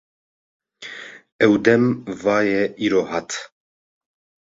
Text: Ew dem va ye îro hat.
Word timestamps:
Ew 1.45 1.53
dem 1.65 1.83
va 2.21 2.37
ye 2.49 2.61
îro 2.85 3.01
hat. 3.11 3.29